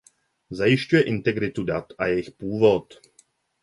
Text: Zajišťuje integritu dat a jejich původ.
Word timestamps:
Zajišťuje 0.51 1.01
integritu 1.03 1.63
dat 1.63 1.93
a 1.97 2.05
jejich 2.05 2.31
původ. 2.31 2.99